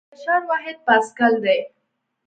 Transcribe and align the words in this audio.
د 0.03 0.03
فشار 0.15 0.41
واحد 0.49 0.77
پاسکل 0.85 1.33
دی. 1.45 1.59